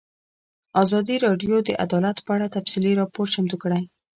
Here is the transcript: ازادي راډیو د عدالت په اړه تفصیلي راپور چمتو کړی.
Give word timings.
ازادي 0.83 1.15
راډیو 1.25 1.55
د 1.67 1.69
عدالت 1.85 2.17
په 2.25 2.31
اړه 2.35 2.53
تفصیلي 2.55 2.93
راپور 3.01 3.25
چمتو 3.33 3.57
کړی. 3.63 3.83